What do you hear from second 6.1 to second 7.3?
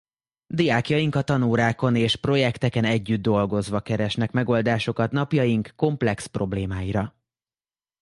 problémáira.